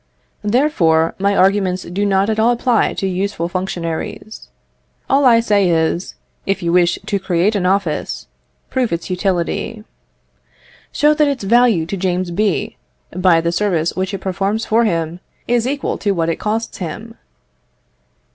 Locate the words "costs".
16.37-16.79